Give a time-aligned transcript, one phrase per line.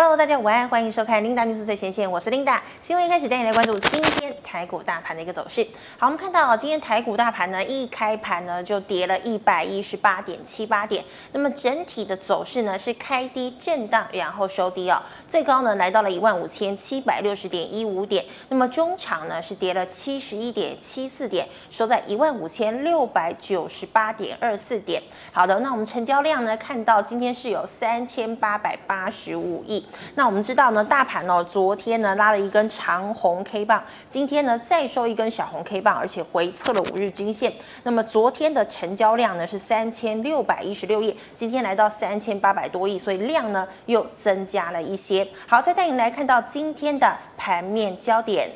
[0.00, 2.60] Hello，大家午安，欢迎收看 Linda News 最前线，我是 Linda。
[2.80, 5.66] 新闻一开始带你来关注今天台股大盘的一个走势。
[5.98, 11.04] 好，我们看到今天台股大盘呢，一开盘呢就跌了一百一十八点七八点。
[11.32, 18.24] 那么整体的走势呢是开低震荡，然后收低哦，最高呢来到了一万五千七百六十点一五点。
[18.50, 25.02] 那么中场呢是跌了七十一点七四点，收在一万五千六百九十八点二四点。
[25.32, 29.84] 好的，那我们成交量呢看到今天是有三千八百八十五亿。
[30.14, 37.52] 那我们知道呢，大盘呢、昨天呢拉了一根长红 K 棒，今天呢再收一根小红 K 棒，而且回测了五日均线。
[37.84, 45.26] 那么昨天的成交量呢是三千六百一十六亿，今天来到三千八百多亿，所以量呢又增加了一些。
[45.46, 48.50] 好，再带您来看到今天的盘面焦点。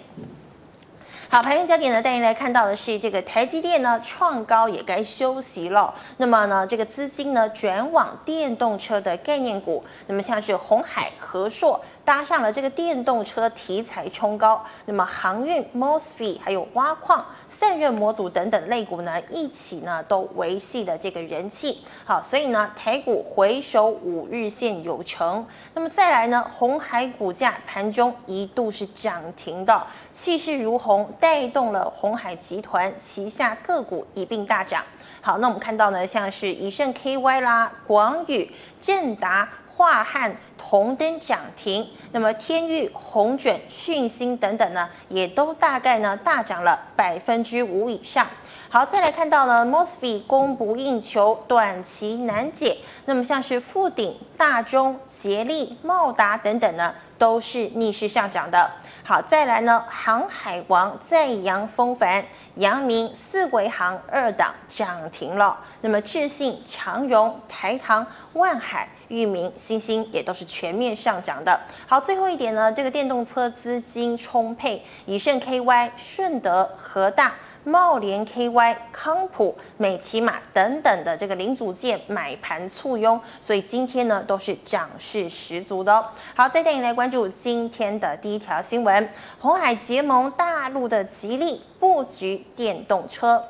[1.32, 5.95] 好，盘面焦点呢，带您来看到的是这个台积电呢创高也该休息了。
[6.18, 11.80] 那么呢，这个资金呢转往电动车的概念股，那么像是鸿海、和硕。
[12.05, 21.81] 搭上了这个电动车题材冲高，那么航运、MOSFET 还有挖矿、散热模组等等类股呢，一起呢都维系了这个人气。
[22.05, 25.47] 好，所以呢台股回守五日线有成。
[25.75, 34.84] 那么再来呢，红海股价盘中一度是涨停的，气势如虹，带动了鸿海集团旗下个股一并大涨。
[35.20, 38.50] 好，那我们看到呢，像是以盛 KY 啦、广宇、
[38.81, 39.48] 正达。
[39.83, 48.25] 化汉同登涨停，那么天域、红准、讯芯等等呢，也都大概呢大涨了百分之五以上。
[48.69, 52.78] 好，再来看到呢，MOSFET 供不应求，短期难解。
[53.06, 58.70] 那么像是富鼎、大中、捷力、茂达等等呢，都是逆势上涨的。
[59.03, 65.60] 好，再来呢，航海王再扬风帆，阳明、四维航二档涨停了。
[65.80, 68.88] 那么智信、长荣、台航、万海。
[69.12, 71.60] 裕民、欣兴也都是全面上涨的。
[71.86, 86.06] 好，最后一点呢，这个电动车资金充沛，以盛 KY、顺德、和大、茂联 KY、康普、美琪玛等等的这个零组件买盘簇拥，所以今天呢都是涨势十足的哦。
[86.34, 89.08] 好，再带你来关注今天的第一条新闻：
[89.38, 93.44] 红海结盟大陆的吉利布局电动车。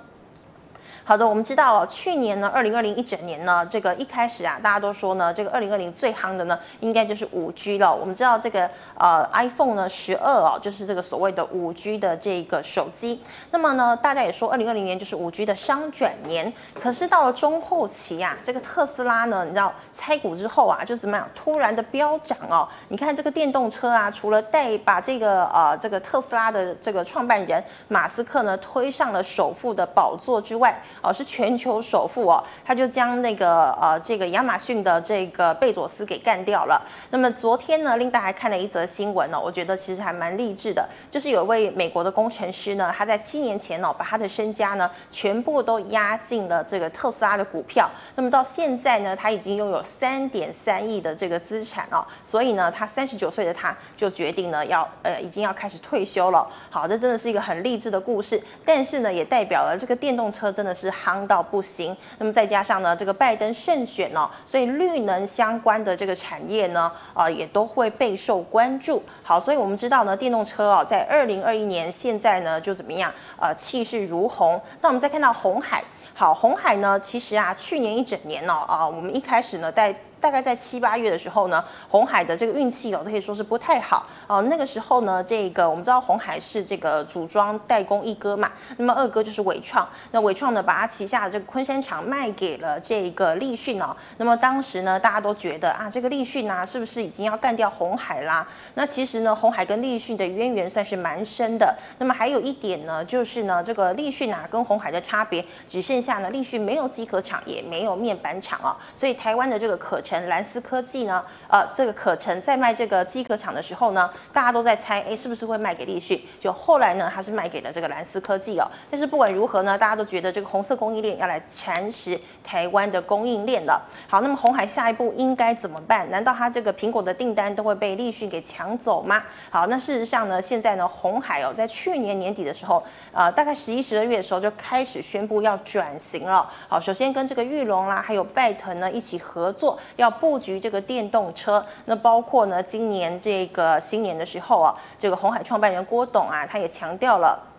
[1.04, 7.92] 好的，我们知道哦，去年呢，二零二零一整年呢，这个一开始啊，大家都说呢，这个二零二零最夯的呢，应该就是五 G 了。
[7.92, 13.20] 我们知道这个呃，iPhone 呢十二哦，就是这个所谓的五 G 的这个手机。
[13.50, 16.52] 那么呢，大家也说二零二零年就是五 G 的商转年。
[16.80, 22.69] 可是到了中后期啊，这个特斯拉呢，你知道拆股之后啊，就怎么样，突然的飙涨哦。
[22.88, 36.80] 你看这个电动车啊，除了带把这个呃这个特斯拉的这个创办人马斯克呢推上了首富的宝座之外，哦，是全球首富哦，他就将那个呃这个亚马逊的这个贝佐斯给干掉了。
[37.10, 47.91] 那么昨天呢，琳达还看了一则新闻呢，我觉得其实还蛮励志的，就是有一位美国的工程师呢，他在七年前哦，把他的身家呢全部都押进了这个特斯拉的股票。
[48.16, 56.48] 那么到现在呢，他已经拥有三点三亿的这个资产哦，所以呢，他三十九岁的他就决定呢要呃已经要开始退休了。
[56.70, 60.81] 好，这真的是一个很励志的故事，但是呢，也代表了这个电动车真的是。
[60.88, 69.03] 是夯到不行，那么再加上呢，这个拜登胜选呢，所以绿能相关的这个产业呢，啊、也都会备受关注。
[69.22, 73.12] 好，所以我们知道呢，电动车哦，在二零二一年现在呢就怎么样？
[73.38, 74.60] 啊，气势如虹。
[74.81, 75.82] 那我们再看到红海，
[76.15, 79.94] 好，红海呢，其实啊，去年一整年呢、啊、我们一开始呢在。
[80.22, 84.41] 大概在七八月的时候呢，红海的这个运气哦，可以说是不太好哦。
[84.43, 89.87] 那个时候呢，这个我们知道红海是这个组装代工一哥嘛，那么二哥就是伟创。
[90.12, 93.97] 那伟创呢，把他旗下的这个昆山厂卖给了这个立讯哦。
[94.19, 98.47] 那么当时呢，大家都觉得啊，这个立讯啊，是不是已经要干掉红海啦？
[98.75, 101.77] 那其实呢，红海跟立讯的渊源算是蛮深的。
[101.99, 108.77] 那么还有一点呢，就是呢，这个立讯啊，跟红海的差别，只剩下呢，立讯没有机壳厂，也没有面板厂哦。
[108.94, 116.20] 所以台湾的这个可蓝思科技呢，呃，这个可成在卖这个机壳厂的时候呢，大家都在猜，哎，是不是会卖给立讯？
[116.41, 118.67] 就后来呢，他是卖给了这个蓝思科技哦。
[118.91, 123.81] 但是不管如何呢，大家都觉得这个红色供应链要来蚕食台湾的供应链了。
[124.09, 126.11] 好，那么红海下一步应该怎么办？
[126.11, 129.23] 难道他这个苹果的订单都会被立讯给抢走吗？
[129.50, 132.82] 好，那事实上呢，现在呢，红海哦，在去年年底的时候，
[133.12, 136.49] 呃，大概十一、十二月的时候就开始宣布要转型了。
[136.69, 141.64] 好，首先跟这个玉龙啦，还有拜腾呢一起合作，要布局这个电动车。
[141.87, 147.51] 那包括呢，今年这个新年的时候啊，这个红海创办人郭董啊，他也强调了。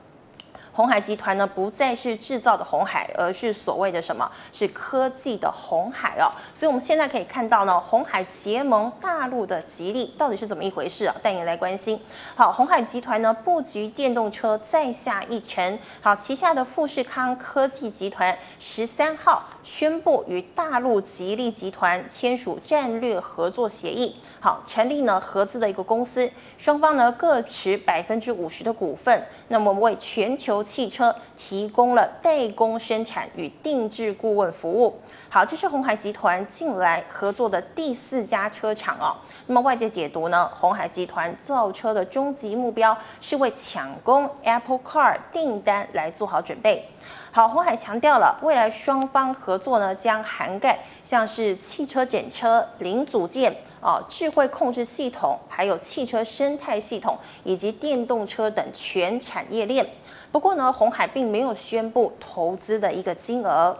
[0.73, 4.29] 鸿海集团呢不再是制造的红海，而是所谓的什么？
[4.51, 6.25] 是科技的红海哦。
[6.51, 11.15] 所以我们现在可以看到呢，鸿海结盟大陆的吉利到底是怎么一回事啊？
[11.21, 11.99] 带你来关心。
[12.35, 15.77] 好，鸿海集团呢布局电动车再下一城。
[16.01, 24.15] 好，旗下的富士康科技集团十三号宣布与大陆吉利集团签署战略合作协议。
[24.43, 29.25] 好，成立呢合资的一个公司，双方呢各持百分之五十的股份。
[29.47, 34.99] 那么为全球汽车提供了代工生产与定制顾问服务。
[35.29, 39.15] 好，这是鸿海集团近来合作的第四家车厂哦。
[39.47, 46.85] 那么外界解读呢，鸿海集团造车的终极目标是为抢攻 Apple Car 订单来做好准备。
[47.35, 53.51] 好，鸿海强调了，未来双方合作呢将涵盖像是汽车整车、零组件。
[53.81, 59.83] 哦，智慧控制系统，还有汽车生态系统，以及电动车等全产业链。
[60.31, 63.75] 不过呢，鸿海并没有宣布投资的一个金额。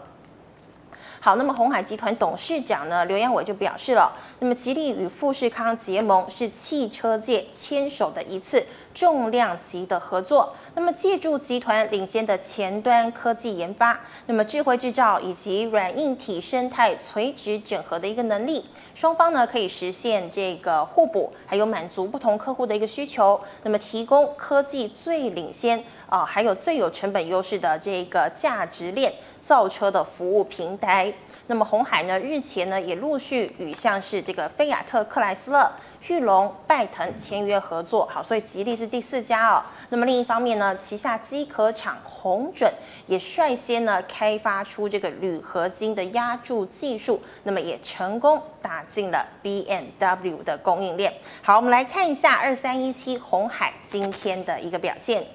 [1.19, 10.53] 好，那么鸿海集团董事长呢，刘扬伟就表示了，那么吉利与富士康结盟是汽车界牵手的一次重量级的合作。
[10.75, 23.39] 那么借助集团领先的前端科技研发，那么智慧制造以及软硬体生态垂直整合的一个能力，双方呢可以实现这个互补，还有满足不同客户的一个需求。
[23.63, 31.13] 那么提供科技最领先啊，还有最有成本优势的这个价值链造车的服务平台。
[31.47, 35.69] 那么鸿海呢，日前呢也陆续与像是这个菲亚特克莱斯勒、
[36.07, 38.05] 裕隆、拜腾签约合作。
[38.05, 39.61] 好，所以吉利是第四家哦。
[39.89, 42.73] 那么另一方面呢，旗下机壳厂鸿准
[43.07, 51.13] 也率先呢开发出这个铝合金的压铸技术，那么也成功打进了 BMW 的供应链。
[51.41, 55.25] 好，我们来看一下二三一七鸿海今天的一个表现。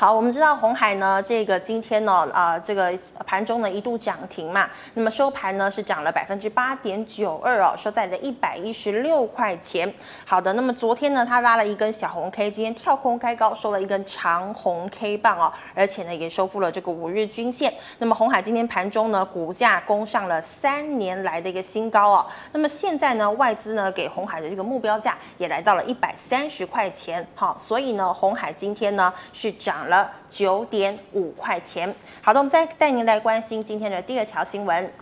[0.00, 2.96] 好，我们知道红海呢，这个今天呢，啊、这个
[3.26, 9.92] 盘中呢一度涨停嘛，那么收盘呢是涨了百分之八点九二哦，收在了一百一十六块钱。
[10.24, 17.74] 好的，那么昨天呢，它拉了一根小红 K，今天跳空开高，收了一根长红 K 棒哦，而且呢也收复了这个五日均线。
[17.98, 22.26] 那么红海今天盘中呢，股价攻上了三年来的一个新高哦。
[22.52, 27.26] 那么现在呢，外资呢给红海的这个目标价也来到了一百三十块钱。
[27.34, 31.92] 好，所以呢，红海今天呢是涨了九点五块钱。
[32.22, 34.92] 好的，我们再带您来关心今天的第二条新闻。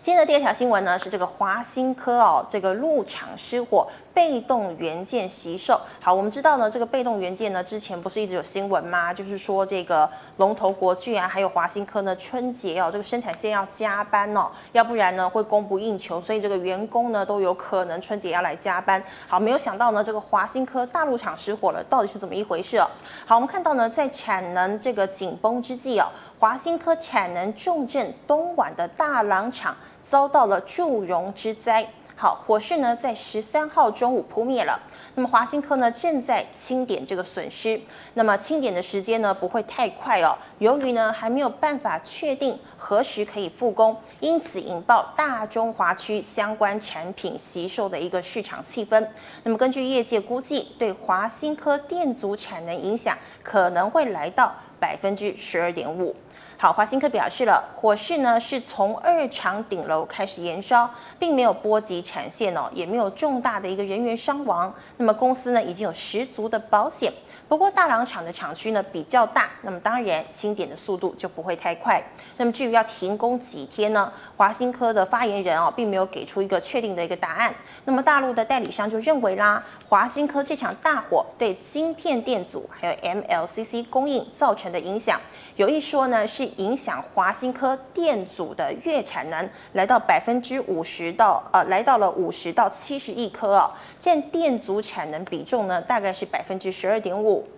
[0.00, 3.86] 今天的第二条新闻呢是这个华新科哦，这个入场失火。
[4.16, 9.12] 被动元件惜售，好，我们知道呢，这个被动元件呢，之前不是一直有新闻吗？
[9.12, 10.08] 就是说这个
[10.38, 19.04] 龙头国巨啊，还有华新科呢，春节哦，这个生产线要加班哦，要不然呢会供不应求，所以这个员工呢都有可能春节要来加班。
[19.28, 22.88] 好，没有想到呢，这个华新科大陆厂失火了，到底是怎么一回事哦？
[23.26, 26.06] 好，我们看到呢，在产能这个紧绷之际哦，
[26.38, 31.86] 华新科产能重镇东莞的大郎厂遭到了祝融之灾。
[32.18, 34.80] 好，火势呢在十三号中午扑灭了。
[35.16, 37.78] 那么华新科呢正在清点这个损失。
[38.14, 49.06] 那么清点的时间呢不会太快哦，由于呢还没有办法确定何时可以复工，因此引爆大中华区相关产品吸售的一个市场气氛。
[49.42, 56.16] 那么根据业界估计，对华新科电阻产能影响可能会来到百分之十二点五。
[56.58, 60.88] 好，华新科表示了，火势呢是从二厂顶楼开始延烧，
[61.18, 64.72] 并没有波及产线哦，也没有重大的一个人员伤亡。
[64.96, 67.12] 那么公司呢已经有十足的保险。
[67.46, 72.02] 不过大朗厂的厂区呢比较大，那么当然清点的速度就不会太快。
[72.38, 74.10] 那么至于要停工几天呢？
[74.36, 77.54] 华新科的发言人哦并没有给出一个确定的一个答案。
[77.84, 85.20] 那么大陆的代理商就认为啦，华新科这场大火对晶片电阻还有 MLCC 供应造成的影响，
[85.56, 97.48] 有一说呢是影响华新科电阻的月产能来到百分之五十到呃来到了五十到七十亿颗哦，占电阻产能比重呢大概是百分之十二点五。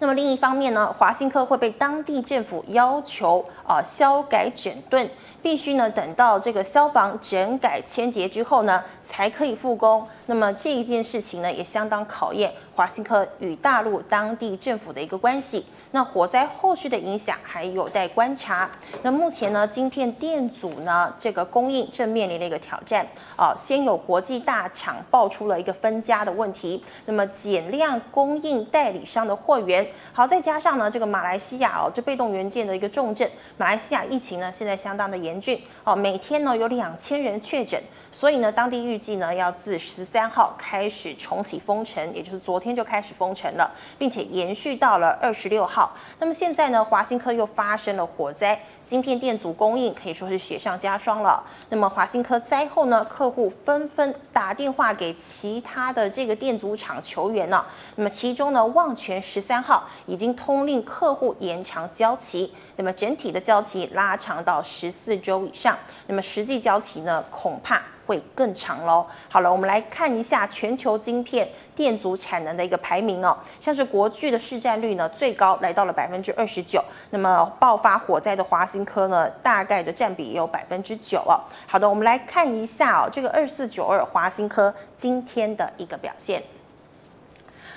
[0.00, 5.08] 那么另一方面呢，华新科会被当地政府要求啊消改整顿，
[5.40, 10.06] 必须呢等到这个消防整改签结之后呢，才可以复工。
[10.26, 15.64] 那么这一件事情呢，也相当考验华新科与大陆当地政府的一个关系。
[15.92, 18.70] 那火灾后续的影响还有待观察。
[19.02, 29.86] 那目前呢，晶片电阻呢这个供应正面临了一个挑战啊，先有国际大厂爆出了一个分家的问题，那么减量供应代理商的货源。
[30.12, 45.94] 好，再加上呢这个马来西亚哦，这被动元件的一个重镇，马来西亚疫情呢现在相当的严峻哦，每天呢有两千人确诊，所以呢当地预计呢要自十三号开始重启封城，也就是昨天天就开始封城了，并且延续到了二十六号。
[46.18, 51.44] 那么现在呢华新科又发生了火灾，晶片电阻供应可以说是雪上加霜了。
[51.68, 57.66] 那么华新科灾后呢，客户纷纷打电话给其他的这个电阻厂求援了。
[57.96, 65.78] 那么其中呢，旺泉十三号已经通令客户延长交期，那么整体的交期拉长到十四周以上。
[66.06, 69.06] 那么实际交期呢，恐怕会更长喽。
[69.28, 73.36] 好了，我们来看一下全球晶片电阻产能的一个排名哦。
[73.60, 76.82] 像是国巨的市占率呢，最高来到了百分之二十九。
[77.10, 81.40] 那么爆发火灾的华新科呢，大概的占比也有百分之九哦。
[81.66, 86.42] 好的，我们来看一下哦，这个二四九二华新科今天的一个表现。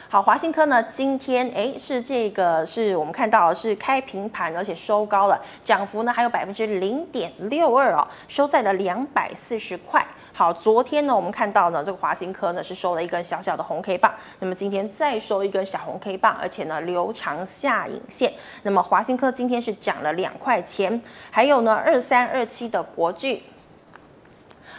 [0.09, 10.01] 好，华新科呢，今天诶是这个是我们看到是开平盘，而且收高了，涨幅呢还有百分之零点六二哦，收在了两百四十块。
[10.31, 18.31] 好，昨天呢我们看到呢这个华新科呢是收了一根小小的红 K 棒，那么今天再收一根小红 K 棒，而且呢留长下影线，
[18.63, 23.43] 那么华新科今天是涨了两块钱，还有呢二三二七的国巨。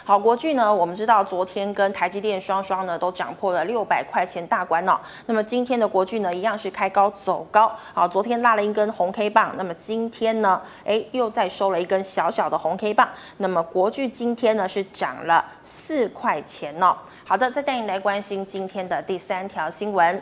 [0.09, 4.99] 好，国巨呢，我们知道昨天跟台积电双双呢都涨破了六百块钱大关哦。
[5.27, 7.71] 那么今天的国巨呢，一样是开高走高。
[7.93, 13.07] 好，昨天拉了一根红 K 棒，那么今天呢，哎，又再收了一根小小的红 K 棒。
[13.37, 16.97] 那么国巨今天呢是涨了四块钱哦。
[17.23, 20.19] 好的，再带你来关心今天的第三条新闻。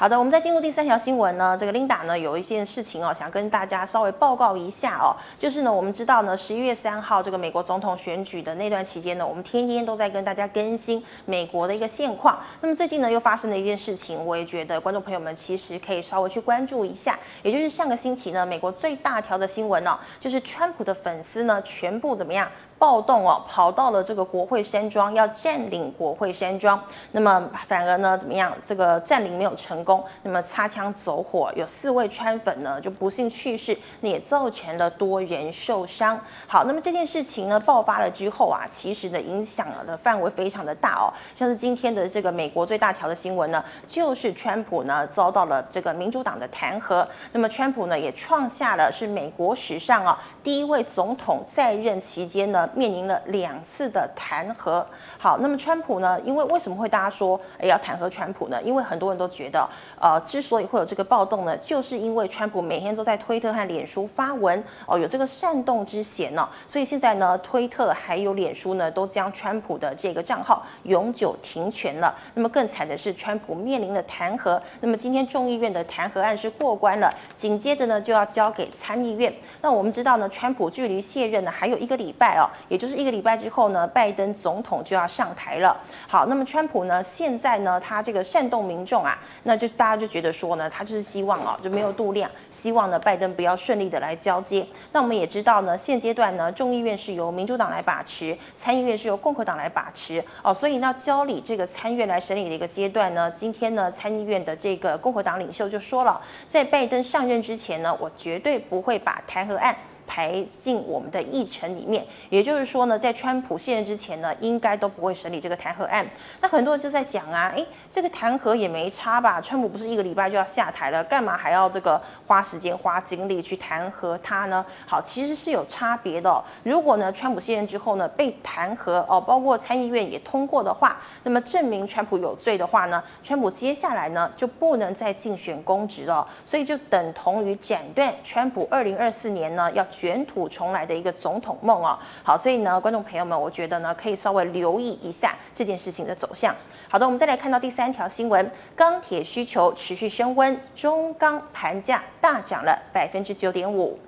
[0.00, 12.38] 好的，我们在进入第三条新闻呢，这个 Linda 呢有一件事情哦，想跟大家稍微报告一下哦，就是呢，我们知道呢，十一月三号这个美国总统选举的那段期间呢，我们天天都在跟大家更新美国的一个现况。
[12.60, 22.48] 那么最近呢，又发生了一件事情，我也觉得观众朋友们其实可以稍微去关注一下，也就是上个星期呢，美国最大条的新闻呢，就是川普的粉丝呢全部怎么样？
[22.78, 26.80] 暴动哦，跑到了这个国会山庄，要占领国会山庄。
[27.10, 28.56] 那么反而呢，怎么样？
[28.64, 36.18] 这个占领没有成功，那么擦枪走火，有四位川粉呢就不幸去世，那也造成了多人受伤。
[36.46, 41.10] 好，那么这件事情呢爆发了之后啊，其实的影响的范围非常的大哦。
[41.34, 47.04] 像是今天的这个美国最大条的新闻呢，就是川普呢遭到了这个民主党的弹劾。
[47.32, 52.67] 那么川普呢也创下了是美国史上啊第一位总统在任期间呢。
[52.74, 54.84] 面临了两次的弹劾。
[55.18, 56.20] 好，那么川普呢？
[56.24, 58.62] 因为为什么会大家说诶要弹劾川普呢？
[58.62, 59.68] 因为很多人都觉得，
[60.00, 66.48] 呃，之所以会有这个暴动呢，就是因为川普每天都在推特和脸书发文哦，有这个煽动之嫌呢、哦。
[66.66, 72.14] 所以现在呢，推特还有脸书呢，都将川普的这个账号永久停权了。
[72.34, 74.60] 那么更惨的是，川普面临的弹劾。
[74.80, 79.34] 那么今天众议院的弹劾案是过关了，紧接着呢就要交给参议院。
[79.60, 82.48] 那我们知道呢，川普距离卸任呢还有一个礼拜哦。
[82.66, 85.76] 也就是一个礼拜之后呢，拜登总统就要上台了。
[86.08, 94.66] 好，那么川普呢，现在呢，他这个煽动民众啊，那就大家就觉得说呢，他就是希望哦，就没有度量，希望呢，拜登不要顺利的来交接。
[94.92, 109.76] 那我们也知道呢，现阶段呢，众议院是由民主党来把持，参议院是由共和党来把持哦，所以呢，交理这个参议院来审理的一个阶段呢，今天呢，参议院的这个共和党领袖就说了，在拜登上任之前呢，我绝对不会把弹劾案。
[110.08, 116.04] 排进我们的议程里面，也就是说呢，在川普卸任之前呢，应该都不会审理这个弹劾案。
[116.40, 119.38] 那很多人就在讲啊，诶，这个弹劾也没差吧？
[119.38, 124.64] 川普不是一个礼拜就要下台了，干嘛还要这个花时间花精力去弹劾他呢？
[124.86, 126.42] 好，其实是有差别的。
[126.62, 139.86] 如果呢，川普卸任之后呢，被弹劾哦，包括参议院也通过的话，那么证明川普有罪的话呢，川普接下来呢就不能再竞选公职了，所以就等同于斩断川普二零二四年呢要。
[139.98, 146.54] 卷土重来的一个总统梦哦，好，所以呢，观众朋友们，我觉得呢，可以稍微留意一下这件事情的走向。
[146.88, 153.98] 好的，我们再来看到第三条新闻，钢铁需求持续升温，中钢盘价大涨了百分之九点五。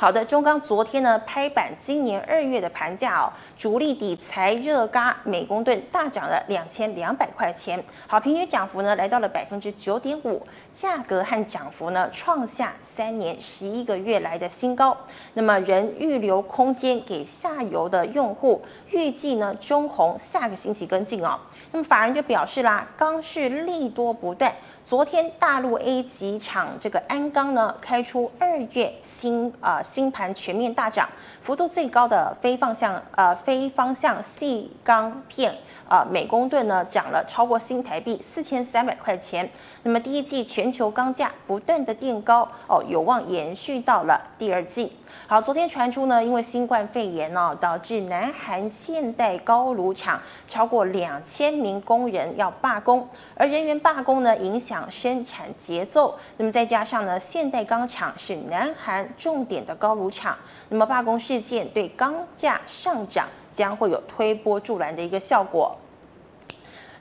[0.00, 10.40] 好的，中钢昨天呢拍板，今年二月的盘价哦，主力底材热轧每公吨大涨了两千两百块钱，好，平均涨幅呢来到了百分之九点五，
[10.72, 14.96] 价格和涨幅呢创下三年十一个月来的新高。
[15.34, 21.36] 那么仍预留空间给下游的用户，预计呢中红下个星期跟进哦。
[21.72, 24.54] 那么法人就表示啦，钢市利多不断。
[24.88, 29.82] 昨天大陆 A 级厂这个鞍钢呢开出二月新啊。
[29.82, 31.06] 新盘全面大涨，
[31.42, 35.54] 幅度最高的非方向呃非方向细钢片
[35.90, 39.50] 呃美公吨呢涨了超过新台币四千三百块钱。
[39.82, 44.96] 那么第一季全球钢价不断的垫高哦，有望延续到了第二季。
[45.26, 56.18] 好，昨天传出呢，因为新冠肺炎呢，导致南韩现代高炉厂超过两千名工人要罢工，而人员罢工呢，影响生产节奏。
[56.38, 60.38] 那么再加上呢，现代钢厂是南韩重点的高炉厂，
[60.70, 65.76] 那么罢工事件对钢价上涨将会有推波助澜的一个效果。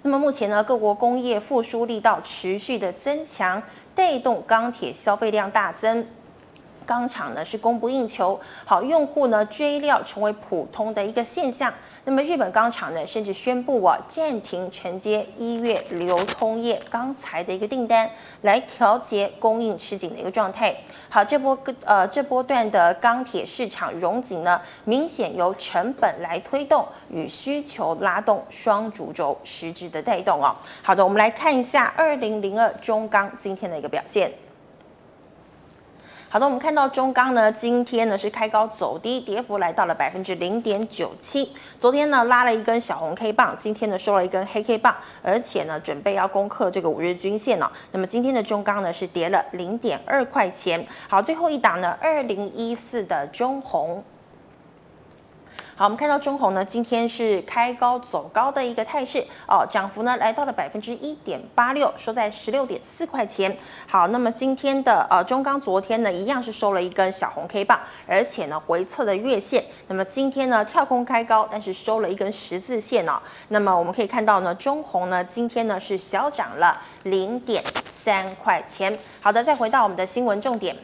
[0.02, 3.64] 那么目前呢，各国工业复苏力道持续的增强，
[3.96, 6.06] 带动钢铁消费量大增。
[6.88, 11.72] 钢厂呢是供不应求，好，用户呢追料成为普通的一个现象。
[12.06, 18.10] 那么日本钢厂呢甚至宣布啊暂停承接一月流通业钢材的一个订单，
[18.44, 20.74] 来调节供应吃紧的一个状态。
[21.10, 30.56] 好，这波呃这波段的钢铁市场融紧呢，明显由成本来推动与需求拉动双主轴实质的带动哦。
[30.82, 34.32] 好的，我们来看一下二零零二中钢今天的一个表现。
[36.30, 41.50] 好的，我们看到中钢呢，今天呢是开高走低，跌幅来到了百分之零点九七。
[41.80, 44.94] 昨天呢拉了一根小红 K 棒，今天呢收了一根黑 K 棒，
[45.24, 47.72] 而且呢准备要攻克这个五日均线了。
[47.94, 50.86] 那么今天的中钢呢是跌了零点二块钱。
[51.08, 54.04] 好，最后一档呢，二零一四的中红。
[55.80, 63.56] 好，我们看到中红呢，今天是开高走高的一个态势哦，涨幅呢来到了百分之一点八六，收在十六点四块钱。
[63.88, 69.64] 好，那么今天的呃中钢昨天呢，一样是收了一根小红 K 棒，而且呢回测的月线。
[69.88, 73.22] 那么今天呢跳空开高，但是收了一根十字线哦。
[73.50, 78.98] 那么我们可以看到呢，中红呢今天呢是小涨了零点三块钱。
[79.22, 80.76] 好的，再回到我们的新闻重点。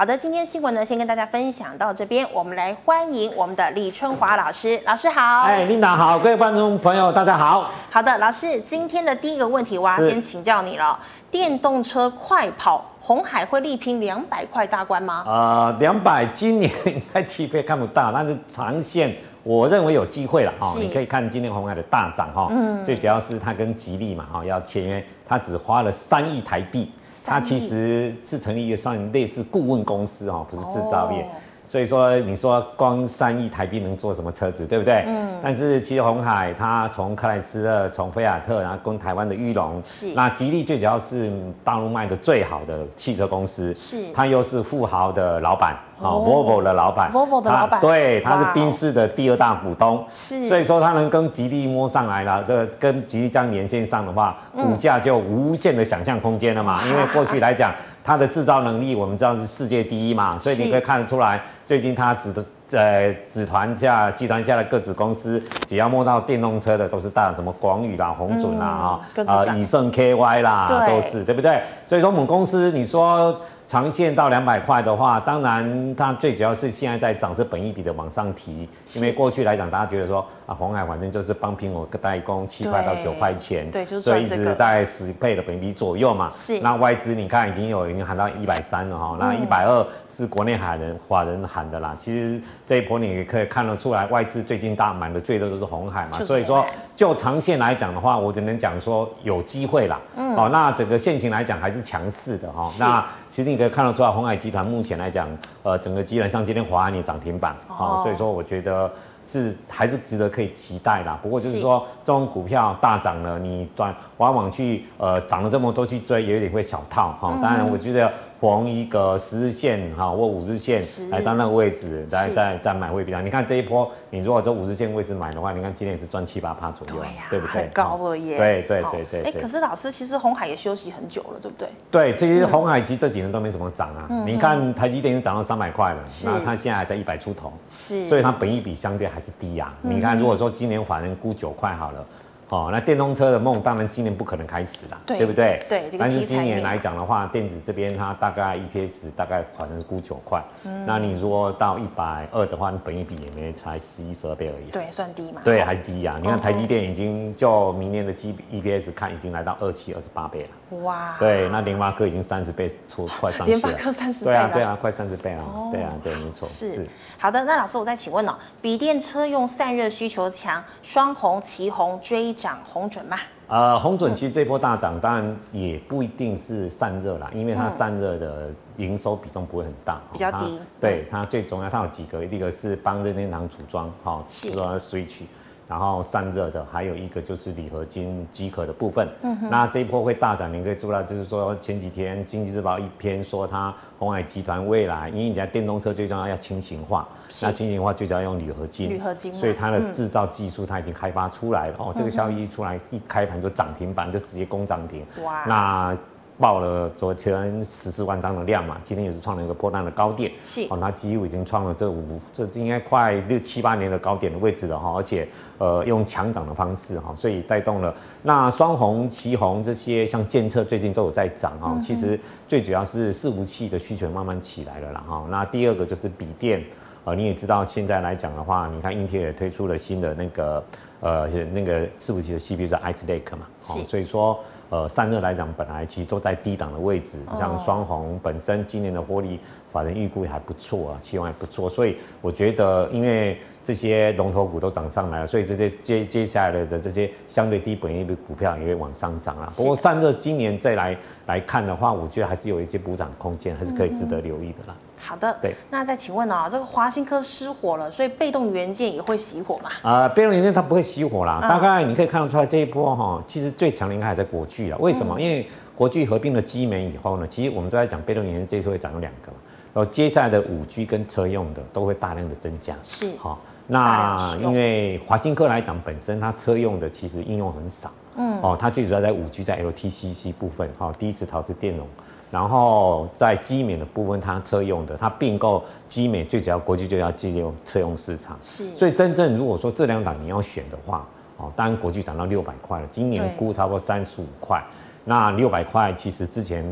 [0.00, 2.26] 好的，今天新闻呢，先跟大家分享到这边。
[2.32, 5.42] 我们来欢迎我们的李春华老师，老师好。
[5.42, 7.70] 哎，Linda 好，各位观众朋友大家好。
[7.90, 10.98] 好的，老师，今天的第一个问题我要先请教你了。
[11.30, 15.22] 电动车快跑，红海会力拼两百块大关吗？
[15.26, 20.72] 呃，两百今年应该期配看不到，但是长线我认为有机会了哈。
[20.78, 26.90] 你可以看今天红海的大涨哈，嗯，最主要是它跟吉利嘛哈要签约，它只花了三亿台币。
[27.24, 31.26] 它其实是成立一个像类似顾问公司哦，不是制造业。
[31.70, 35.04] 所以说，你说光三亿台币能做什么车子，对不对？
[35.06, 35.38] 嗯。
[35.40, 40.08] 但是其实鸿海它从克莱斯勒、从菲亚特，然后跟台湾的裕隆，是。
[40.12, 41.30] 那吉利最主要是
[41.62, 44.02] 大陆卖的最好的汽车公司，是。
[44.12, 50.48] 它又是富豪的老板，好，Volvo 的老板，Volvo 的老板，对，他是宾士的第二大股东，是。
[50.48, 56.80] 所以说，他能跟吉利摸上来了，这跟吉利这样连线上的话，股价就无限的想象空间了嘛。
[56.88, 61.40] 因为过去来讲， 它的制造能力我们知道是世界第一嘛，所以你可以看得出来。
[61.70, 71.62] 最近他指的在子团下集团下的各子公司，只要摸到电动车的，都是大什么广宇啦、红准啦啊啊、以盛 KY 啦，都是对不对？
[71.86, 73.40] 所以说我们公司，你说。
[73.70, 78.68] 长线到两百块的话，当然它最主要是现在在涨，是本一比的往上提。
[78.96, 86.28] 因为过去来讲，大家觉得说啊，红海反正就是帮苹果个代工，七块到九块钱，对，所以一直在十倍的本益比左右嘛。
[86.28, 86.58] 是。
[86.58, 91.94] 那外资你看已经有已经喊到一百三了哈，那一百二是国内海人法人喊的啦。
[91.96, 96.18] 其实这一波你也可以看得出来，外资最近大买的最多就是红海嘛。
[96.18, 100.00] 所以说就长线来讲的话，我只能讲说有机会啦。
[100.16, 100.34] 嗯。
[100.34, 102.68] 哦，那整个线型来讲还是强势的哈。
[102.80, 105.28] 那其实你可以看得出来，红海集团目前来讲，
[105.62, 108.90] 呃，整个基本上今天华安也涨停板，啊、哦，所以说我觉得
[109.24, 111.16] 是还是值得可以期待啦。
[111.22, 117.38] 不过就是说，这种股票大涨了，你断往往去呃涨了这么多去追，也有点会小套哈。
[117.42, 118.12] 当然，我觉得。
[118.40, 120.80] 逢一个十日线哈或五日线
[121.10, 123.20] 来到那个位置，再再再买会比较。
[123.20, 127.52] 你看这一波，你如果在五日线位置买的话，你看今天也是赚七八趴左右，对呀，对不对？
[127.52, 128.38] 很高了耶。
[128.38, 129.22] 对对对对。
[129.24, 131.68] 哎，可是老师，其实红海也休息很久了，对不对？
[131.90, 134.08] 对，其实红海其实这几年都没怎么涨啊。
[134.24, 139.70] 你看台积电已经涨到三百块了，那它现在还在一百出头，是，所以它本益比相对还是低呀。
[139.82, 142.02] 你看，如果说今年反正估九块好了。
[142.50, 145.64] 哦，那电动车的梦当然今年不可能开始了，对，不对？
[145.68, 155.40] 对，这个、但是今年来讲的话，电子这边它大概 EPS 大概好像是估九块，嗯，那你如果到一百二的话，你本一比也没才十一十二倍而已，对，算低嘛？
[155.44, 156.18] 对，还低呀、啊。
[156.20, 160.48] 你看台积电已经就明年的 G EPS 看已经来到二七二十八倍了，
[160.82, 161.16] 哇！
[161.18, 166.86] 对，那联发科已经三十倍出 快上去了，联发科三十倍对啊，对啊，快三十倍啊，哦、对啊，对，没错，是，是。
[167.18, 172.30] 好的，那老师我再请问哦，笔电车用散热需求强，双红、旗红追。
[172.40, 173.18] 涨红准吗？
[173.48, 180.58] 呃，红准其实这波大涨，当然也不一定是散热啦，因为它散热的营收比重不会很大，比较低。
[180.80, 185.22] 对，它最重要，它有几个，一个是帮任天堂组装，哈，组装 Switch。
[185.70, 189.08] 然后散热的，还有一个就是铝合金机壳的部分。
[189.22, 197.08] 嗯，那这一波会大涨，你可以注意到，就是说前几天《经济日报》一篇说，它鸿海集团未来，因为你家电动车最重要要轻型化，
[197.40, 201.76] 那轻型化就要用铝合金，铝合金，所以它的制造技术它已经开发出来了。
[201.78, 205.06] 嗯、哦，这个消息一出来，一开盘就涨停板，就直接攻涨停。
[205.22, 205.96] 哇，那。
[206.40, 210.66] 爆了昨天十四万张的量嘛，今天也是创了一个波段的高点，是。
[210.70, 226.64] 哦，那几乎已经创了这五这应该快六七八年的高点的位置了哈，而且呃用强涨的方式哈，所以带动了那双红、旗红这些像建策最近都有在涨哈，其实最主要是伺服器的需求慢慢起来了啦哈，那第二个就是笔电，
[227.04, 230.64] 呃你也知道现在来讲的话，你看英特尔也推出了新的那个
[231.00, 233.84] 呃那个伺服器的 CPU 是 Ice Lake 嘛，是。
[233.84, 234.40] 所以说。
[234.70, 239.38] 呃，散热来讲，本来其实都在低档的位置，像双红本身今年的获利，
[239.72, 249.46] 法人预估也还不错啊，期望还不错，所以我觉得，因为这些龙头股都涨上来了，所以这些接接下来的这些相对低本益比股票也会往上涨啊。
[249.56, 250.96] 不过散热今年再来
[251.26, 254.74] 来看的话，我觉得还是有一些补涨空间，还是可以值得留意的啦。
[254.98, 259.70] 好的，对，那再请问啊，这个华新科失火了，所以被动元件也会熄火吗？
[259.82, 264.78] 啊、呃，被动元件它不会熄火啦，嗯、大概你可以看得出来这一波哈，其实最强的应该还在国巨啊。
[264.80, 265.18] 为什么？
[265.18, 269.32] 嗯、因为国巨合并了基美以后呢，其实我们都在讲被动元件，这次会涨有两个，
[269.72, 272.74] 然后接下来的五 G 跟车用的都会大量的增加。
[272.82, 281.86] 是，好，那因为华新科来讲，本身它车用的其实应用很少，嗯，哦，它最主要在五 G 在 LTCC 部分，哈，第一次陶瓷电容。
[282.32, 288.36] 然后在基美的部分，它车用的，它并购基美，最主要国际就要进入车用市场。
[288.40, 291.04] 是，所以真正如果说这两档你要选的话，
[291.36, 294.62] 哦，当然国际涨到六百块了，今年估差不多三十五块，
[295.04, 296.64] 那六百块其实之前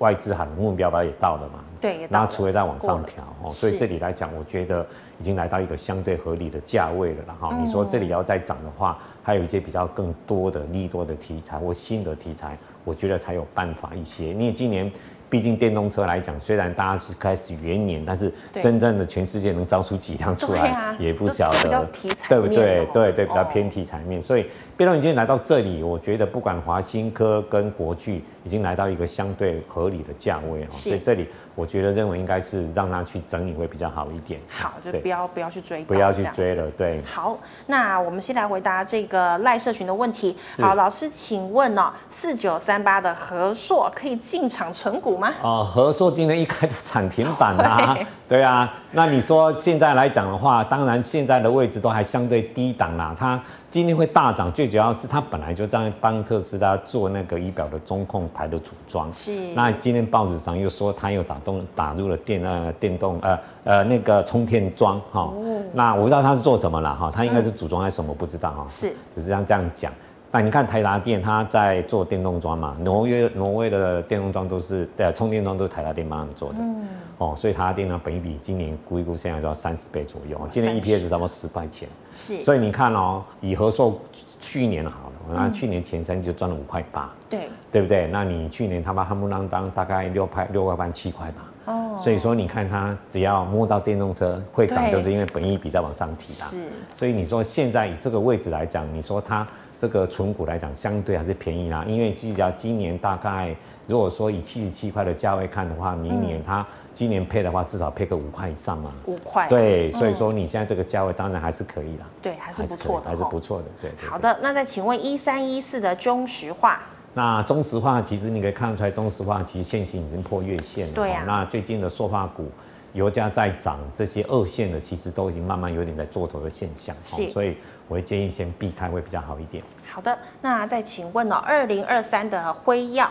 [0.00, 1.60] 外资喊的目标吧也到了嘛。
[1.80, 4.86] 对，那除非再往上调哦，所以这里来讲，我觉得
[5.20, 7.16] 已经来到一个相对合理的价位了。
[7.26, 12.58] 然后你说这里要再涨的话，还有一些比较更多的利多的题材或新的题材。
[12.82, 14.90] 我觉得才有办法一些，因为今年
[15.28, 21.86] 毕竟电动车来讲，虽然大家是开始元年，但是真正的全世界能造出几辆出来也不晓得，
[22.26, 22.86] 对不对？
[22.86, 24.46] 对对，比较偏题材面，所以
[24.80, 31.28] 被动已经来到这里，我觉得不管华新科跟国巨已经来到一个相对合理的价位哈，所以这里。
[31.56, 34.40] 我觉得认为应该是让他去整理会比较好一点。
[34.48, 36.66] 好，就不要不要去追，不要去追了。
[36.70, 37.02] 对。
[37.02, 40.34] 好，那我们先来回答这个赖社群的问题。
[40.58, 45.34] 好，老师，请问哦，四九三八的和硕可以进场存股吗？
[45.42, 47.98] 哦，和硕今天一开就涨停板 啦。
[48.26, 53.14] 对啊，那你说现在来讲的话，当然现在的位置都还相对低档啦。
[53.18, 53.38] 它
[53.70, 59.10] 今天会大涨，最主要是它本来就在帮特斯拉做那个仪表的中控台的组装。
[59.12, 59.30] 是。
[59.54, 65.20] 那今天报纸上又说它又打动打入了电呃电动呃呃那个充电桩哈。
[65.20, 65.62] 哦。
[65.72, 68.64] 那我不知道它是做什么了哈，它应该是组装还是什么不知道哈。
[68.66, 68.92] 是。
[69.14, 69.92] 只是这样这样讲。
[70.32, 76.58] 但你看台达电，它在做电动桩嘛，挪威挪威的电动桩都是对充电桩都是台达电帮他们做的。
[76.60, 76.86] 嗯。
[77.18, 80.40] 哦，所以台达电呢，本益比今年估一估，现在就要三十倍左右。
[80.48, 81.88] 今年 EPS 差不多十块钱。
[82.12, 82.42] 是。
[82.42, 84.00] 所以你看哦，以和硕
[84.38, 87.12] 去年好了，那去年前三季就赚了五块八。
[87.28, 87.48] 对。
[87.72, 88.06] 对不对？
[88.06, 91.72] 那你去年他把夯不啷当大概六块六块半七块吧。
[91.72, 91.98] 哦。
[91.98, 96.46] 所以说你看它只要摸到电动车会涨，就是因为本益比在往上提啦。
[96.46, 96.62] 是。
[96.94, 99.44] 所以你说现在以这个位置来讲，你说它。
[99.80, 108.92] 这个存股来讲，相对还是便宜啦，因为基较今年大概，如果说以七十七块的价位看的话，明年它今年配的话，至少配个五块以上嘛。
[109.06, 109.48] 五块。
[109.48, 112.06] 对，所以说你现在这个价位当然还是可以啦。
[112.20, 113.64] 对，还是不错的，还是不错的。
[113.80, 113.90] 对。
[114.06, 116.82] 好的，那再请问一三一四的中石化。
[117.14, 120.92] 那中石化其实你可以看得出来，中石化其实现行已经破月线了。
[120.92, 121.24] 对啊。
[121.26, 122.44] 那最近的塑化股。
[122.92, 127.56] 油价在涨，这些二线的其实都已经慢慢有点在做头的现象，是，所以
[127.90, 129.60] 我会建议先避开会比较好一点。
[129.92, 133.10] 好的，那再请问哦，二零二三的辉耀，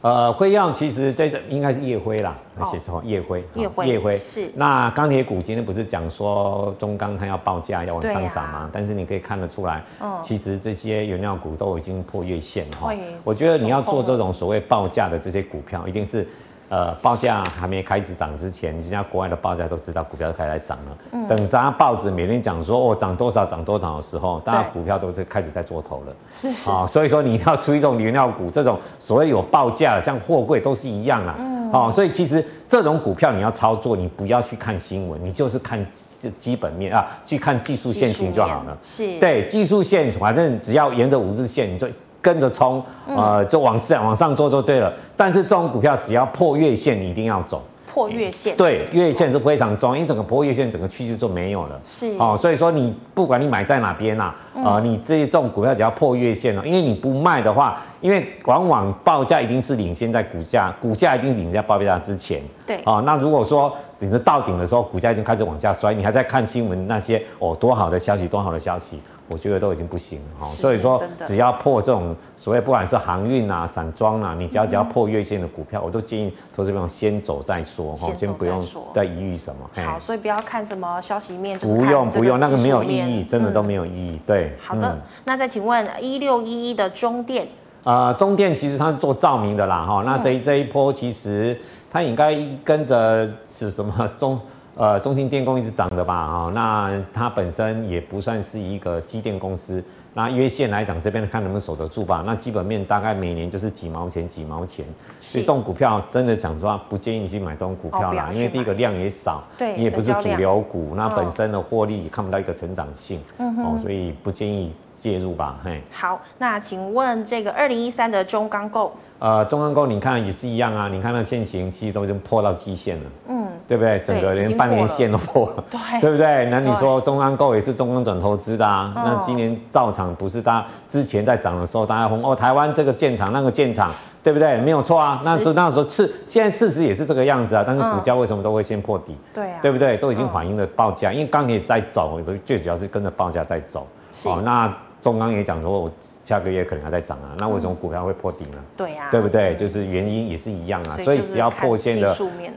[0.00, 2.34] 呃，辉耀其实这个应该是夜辉啦，
[2.72, 4.50] 写错，烨辉，夜辉，夜辉是。
[4.54, 8.58] 那钢铁股今天不是讲说中钢它要报价要往上涨吗？
[8.60, 12.76] 啊、但是你可以看得出来，嗯、其实这些原料股都已经破月线了。
[12.78, 16.26] 会我觉得你要做这种所谓报价的这些股票，一定是。
[16.68, 20.96] 呃，报价还没开始涨之前，人家国外的报价都知道股票开始涨了。
[21.12, 26.12] 嗯、等大家报纸每天讲说哦涨多少涨多少的时候，大家股票都是开始在做头了。
[26.28, 31.36] 是是啊、哦，所以说你一定要注意这种原料股，这种所谓有报价的，像货柜都是一样啦。
[31.38, 31.70] 嗯。
[31.72, 38.76] 哦，所以其实这种股票你要操作，你不要去看新闻，你就是看基本面啊，去看技术线型就好了。
[38.82, 39.20] 是。
[39.20, 41.86] 对，技术线反正只要沿着五日线，你就。
[42.26, 44.92] 跟着冲，呃，就往上往上做就对了。
[45.16, 47.62] 但是这种股票只要破月线，你一定要走。
[47.86, 51.80] 破月线，对，月线是非常重要，因为整个破月线，整个趋势就没有了。
[51.84, 62.42] 是哦，所以说你不管你买在哪边呐，呃，你这这种股票只要破月线了，因为你不卖的话，因为往往报价一定是领先在股价，股价一定领在报价之前。
[62.66, 69.00] 对，哦，那如果说你是到顶的时候，股价已经开始往下摔，你还在看新闻那些哦多好的消息，多好的消息。
[69.28, 79.84] 我觉得都已经不行了哈，所以说只要破这种所谓不管是航运啊、散装啊，你只要只要破月线的股票，我都建议投资朋友先走再说哈，先不用再疑虑什么。
[79.84, 84.20] 好，所以不要看什么消息面，不用不用，那个没有意义，真的都没有意义。
[84.24, 87.48] 对，好的，那再请问一六一一的中电，
[87.82, 91.60] 呃，中电其实它是做照明的啦哈，那这一这一波其实
[91.96, 94.38] 它应该跟着是什么 中？
[94.76, 99.82] 呃，中兴电工一直涨的吧，啊，那它本身也不算是一个机电公司，
[100.12, 102.22] 那约线来讲，这边看能不能守得住吧。
[102.26, 104.84] 那基本面大概每年就是几毛钱几毛钱，
[105.18, 114.70] 所以这种股票真的想说不建议你去买这种股票啦，因为第一个量也少，对，你也不是主流股，那本身的获利也看不到一个成长性，哦，所以不建议
[115.06, 115.80] 介入吧，嘿。
[115.92, 123.46] 好，那请问这个二零一三的中钢构，呃，中钢构你看也是一样啊，你看那现行其实都已经破到季线了，嗯。
[123.68, 123.98] 对不对？
[123.98, 126.46] 整个连半年线都破了，对，对不对？
[126.46, 128.92] 那你说中钢构也是中钢转投资的啊？
[128.94, 133.90] 那今年造厂不是大家之前在涨的时候，大家说哦，台湾这个建厂那个建厂，
[134.22, 134.56] 对不对？
[134.58, 135.18] 没有错啊。
[135.24, 137.64] 那时候那时候是现在事实也是这个样子啊。
[137.66, 139.16] 但是股价为什么都会先破底？
[139.34, 139.96] 对啊，对不对？
[139.96, 143.84] 都已经反映了报价，因为钢铁在走，最主要是跟着报价在走。
[144.26, 144.72] 哦，那。
[145.02, 148.58] 中钢也讲说，我下个月可能还在涨啊，那为什么股票会破底呢？
[148.76, 149.54] 对呀，对不对？
[149.54, 152.12] 就是原因也是一样啊，所以只要破线的，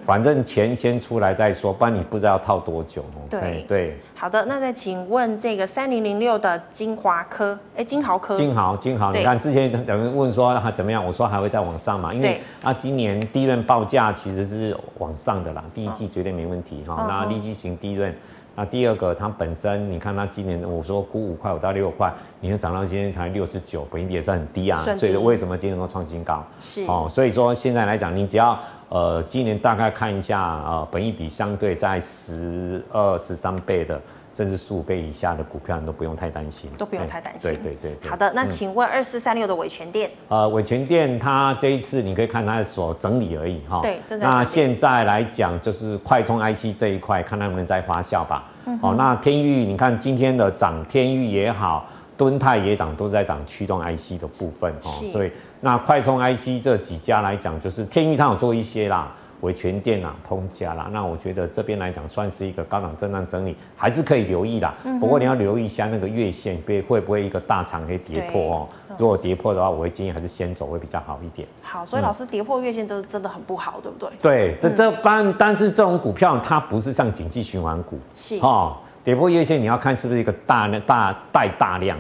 [0.05, 3.03] 反正钱先出来再说，不然你不知道要套多久。
[3.29, 3.97] 对对。
[4.15, 18.13] 好的，那再请问这个三零零六的金华科，哎，金豪科，金豪金豪，你看之前有人问说它怎么样，我说还会再往上嘛，因为啊，今年第一轮报价其实是往上的啦，第一季绝对没问题哈，那立基型第一轮。
[18.59, 26.43] 那第二个，它本身你看它今年，我说估五块五到六块，你看涨到今天才六十九，本益比也是很低啊，所以为什么今年能够创新高？
[26.59, 33.97] 是哦，所以说现在来讲，你只要呃今年大概看一下呃，本益比相对在十二十三倍的。
[34.39, 37.51] 甚至十五倍以下的股票，你都不用太担心，都不用太担心。
[37.51, 38.09] 对对对，对。
[38.09, 40.09] 好的，那请问二四三六的伟诠电？
[40.29, 43.81] 呃，伟全电它这一次你可以看它所整理而已哈。
[43.81, 44.25] 对，正在。
[44.25, 48.45] 那现在来讲，就是快充 IC 这一块，看它能不能再发酵吧。
[48.63, 48.79] 嗯。
[48.81, 54.87] 哦，那天域，你看今天的涨，天域也好，敦泰也涨，都在涨驱动 IC 的部分哦。
[55.11, 59.11] 所以那快充 IC 这几家来讲，就是天域它有做一些啦。
[59.41, 64.73] 伟诠电啊，通家啦，那我觉得这边来讲算是一个高档震荡整理，还是可以留意的。
[64.99, 68.67] 不过你要留意一下那个月线，会会不会一个大长可以跌破哦？
[68.97, 71.47] 如果跌破的话，我会建议还是先走会比较好一点。
[71.61, 74.09] 好，所以老师跌破月线这是真的很不好，对不对？
[74.21, 81.97] 对，这这般，但是这种股票它不是像景气循环股，是哦，跌破月线你要看是不是一个大大带大量。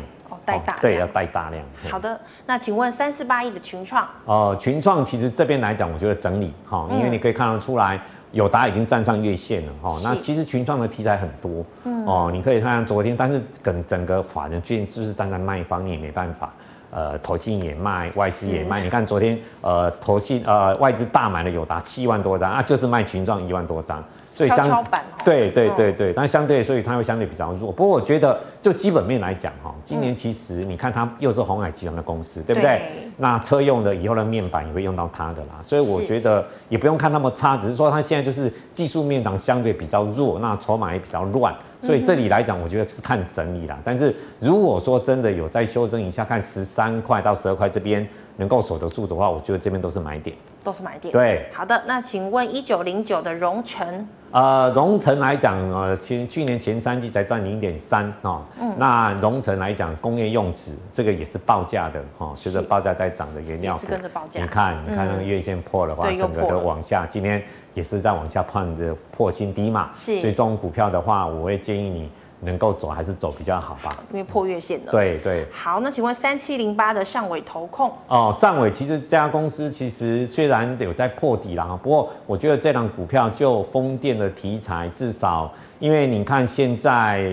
[0.51, 1.63] 带大、哦、对，要带大量。
[1.89, 4.03] 好的，那请问三四八亿的群创？
[4.25, 9.95] 哦、呃，群创其实这边来讲，我觉得整理哈，因为你可以看得出来，友达已经站上月线了哈。
[10.03, 16.51] 那其实群创的题材很多，嗯哦，你可以看看昨天，但是跟整个法人最近就是站在卖方，你也没办法。
[16.91, 18.81] 呃，投信也卖，外资也卖。
[18.81, 24.03] 你看昨天，呃，投信呃外资大买了友达七万多张啊，就是卖群创一万多张。
[24.39, 24.85] 所以相
[25.25, 27.69] 对对对对，但相对，所以它会相对比较弱。
[27.73, 32.79] 不过我觉得，就基本面来讲，哈，今年其实你看它又是鸿海集团的公司，对不对？
[32.79, 43.77] 对，那车用的以后的面板也会用到它的啦，所以我觉得也不用看那么差，只是说它现在就是技术面上相对比较弱，那筹码也比较乱，所以这里来讲，我觉得是看整理啦。
[43.83, 51.11] 但是如果说真的有再修正一下，看十三块到十二块这边能够守得住的话，我觉得这边都是买点，都是买点。
[51.11, 54.07] 对，好的，那请问一九零九的荣成。
[54.31, 58.43] 呃，荣成来讲，呃，前去年前三季才赚零点三哦。
[58.61, 58.75] 嗯。
[58.77, 63.73] 那荣成来讲，工业用纸这个也是报价的哈，随着报价在涨的原料。
[63.73, 64.41] 是跟着报价。
[64.41, 67.41] 你看，你看那个月线破的话，整个都往下，今天
[67.73, 69.89] 也是在往下破的破新低嘛。
[69.93, 70.19] 是。
[70.19, 72.09] 所以这种股票的话，我会建议你。
[72.41, 74.91] 能够走还是走比较好吧，因为破月线的。
[74.91, 75.45] 对对。
[75.51, 77.91] 好，那请问三七零八的上尾投控？
[78.07, 87.29] 哦，上尾其实这家公司其实虽然有在破底了哈，不过我觉得这档股票就风电的题材，至少因为你看现在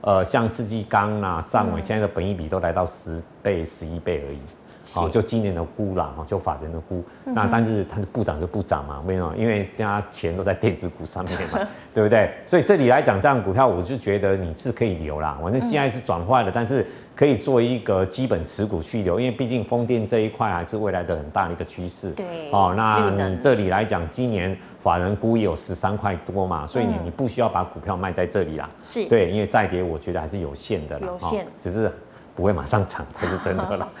[0.00, 4.38] 呃像世纪钢啊、上尾现在的本益比都来到十倍、十一倍而已。
[4.96, 9.34] 哦，就今年的估啦，哦，就法人的估，嗯、那但是它的部涨就不涨嘛，为什么？
[9.36, 11.58] 因为家钱都在电子股上面嘛，
[11.94, 12.30] 对不对？
[12.44, 15.38] 所以这里来讲，这样股票我就觉得你是可以留啦。
[15.40, 22.10] 反正现在是转坏了，嗯、但是可以做一个基本持股去留，因为毕竟风电这一块还是未来的很大的一个趋势。
[22.12, 22.26] 对。
[22.50, 28.68] 哦，那你这里来讲，今年法人估也有十三块多嘛，所以你你不需要把股票卖在这里啦。
[28.82, 29.08] 是。
[29.08, 31.06] 对，因为再跌，我觉得还是有限的啦。
[31.06, 31.46] 有限。
[31.60, 31.90] 只是
[32.34, 33.88] 不会马上涨，这是真的啦。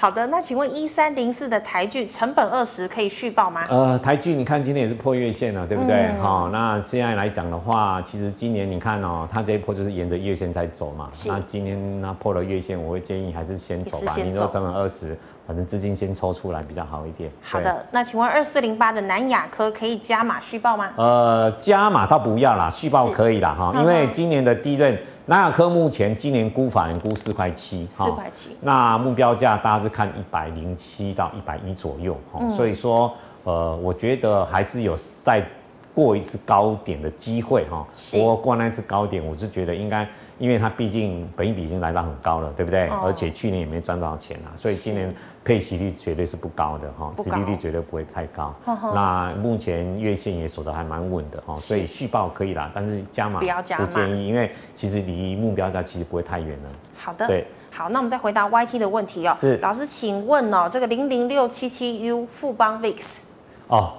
[0.00, 3.66] 好的，那请问一三零四的台剧成本二十可以续报吗？
[3.68, 6.06] 呃，台剧你看今天也是破月线了，对不对？
[6.20, 11.08] 好、嗯哦，那现在来讲的话，其实今年你看哦，它这一波就是沿着月线在走嘛。
[11.26, 14.12] 那今天那破了月线，我会建议还是先走吧。
[14.16, 17.28] 你说成本二十，反正资金先抽出来比较好一点。
[17.42, 20.90] 好的，那请问二四零八的南亚科可以加码续报吗？
[20.94, 24.96] 呃，加码倒不要啦，续报可以啦哈，因为今年的低润。
[25.28, 28.56] 南亚科目前今年估法人估四块七，四块七。
[28.62, 33.12] 那目标价大家是看一百零七到一百一左右，嗯、所以说，
[33.44, 35.46] 呃，我觉得还是有再
[35.94, 37.86] 过一次高点的机会哈。
[38.12, 40.08] 不过是过那次高点，我是觉得应该。
[40.38, 42.88] 因为它毕竟本益比已经来到很高了，对不对？
[42.88, 45.12] 哦、而且去年也没赚多少钱啊，所以今年
[45.44, 48.54] 配息率绝对是不高的哈，殖利率绝对不会太高。
[48.64, 56.68] 呵呵那目前月线也守得还蛮稳的哈，所以续报可以啦，但是加码不要加码，不建议，因为其实离目标价其实不会太远了。
[56.96, 59.36] 好的，对，好，那我们再回答 YT 的问题哦。
[59.40, 63.18] 是，老师，请问哦，这个零零六七七 U 富邦 VIX
[63.66, 63.94] 哦。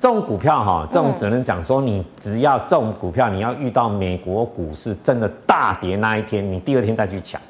[0.00, 7.40] 这种股票哈，这种只能讲说，你只要这种股票，你要遇到美国股市真的大跌那一天，你第二天再去抢。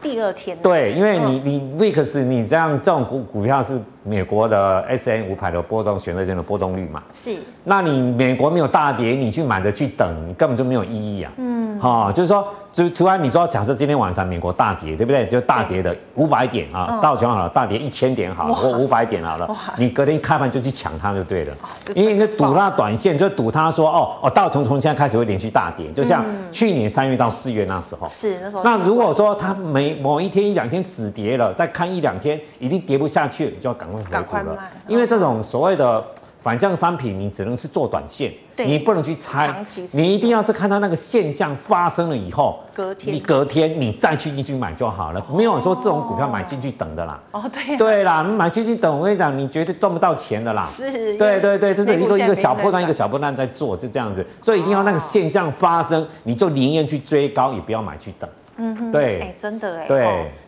[0.00, 0.56] 第二天。
[0.62, 7.02] 对，因为你你 weeks，你这样这种股股票是美国的 S N 五百的波动选择权的波动率嘛？
[7.12, 7.36] 是。
[7.64, 11.32] 那你美国没有大跌，你去买着去等，你根本就没有意义啊。
[11.36, 11.78] 嗯。
[11.80, 12.46] 哈，就是说。
[12.72, 15.26] 就突然你说，假设今天晚上美国大跌，对不对？
[15.26, 21.54] 就大跌的五百点啊，道琼好了，大跌一千点好了，或五百点好了，你隔天开盘就去抢它就对了，
[21.94, 28.08] 因为你赌那短线，就赌它说哦哦，道琼从现在开始会连续大跌，就像去年三月到四月那时候。
[28.08, 28.64] 是那时候。
[28.64, 36.04] 那如果说它每某一天一两天止跌了，再看一两天已经跌不下去，你就要赶快回补了，因为这种所谓的。
[36.42, 47.20] 反向商品，你只能是做短线，你不能去猜，你一定要是看到那个现象发生了以后，隔天你隔天你再去进去买就好了，哦、没有说这种股票买进去等的啦。
[47.30, 50.62] 哦，对、啊，对啦，你买进去等，我跟你讲，你绝对赚不到钱的啦。
[50.62, 58.28] 是，对对对，这是一个一个小破蛋一个小破蛋在做，就这样子，所以一定要那个现象发生，你就宁愿去追高，也不要买去等。
[58.56, 59.86] 嗯哼，对，哎，真的哎，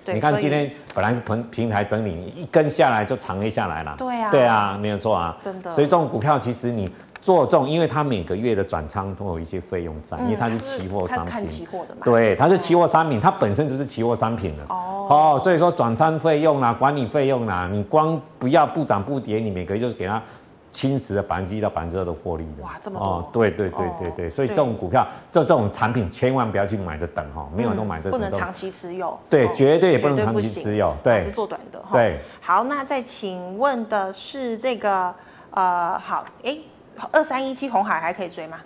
[0.05, 6.90] 对，你看今天本来是平平台整理，一根下来就长黑下来了，对啊，对啊，没有错啊，真的，所以这种股票其实你
[7.23, 20.23] 做这种，因为它每个月的转仓都有一些费用在，因为它是期货商品，看期货的嘛，对，它是期货商品，它本身就是期货商品的，哦，哦，所以说转仓费用啦，管理费用啦，你光不要不涨不跌，你每个月就是给它。
[20.75, 23.07] 侵蚀了百分之一到百分之二的获利的，哇，这么多！
[23.07, 28.13] 哦，对对对对对，所以这种股票，这这种产品千万不要去买着等哈，没有都买着等。
[28.13, 29.17] 不能长期持有。
[29.31, 31.91] 对，绝对也不能长期持有，对，是做短的哈。
[31.93, 35.15] 对，好，那再请问的是这个
[35.53, 36.59] 呃，好，哎，
[37.13, 38.59] 二三一七红海还可以追吗？